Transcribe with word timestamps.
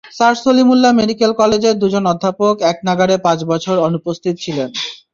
Sir 0.11 0.33
Salimullah 0.43 0.91
medical 0.99 1.31
কলেজের 1.41 1.75
দুজন 1.81 2.03
অধ্যাপক 2.13 2.55
একনাগাড়ে 2.71 3.15
পাঁচ 3.25 3.39
বছর 3.51 3.75
অনুপস্থিত 3.87 4.35
ছিলেন। 4.43 4.69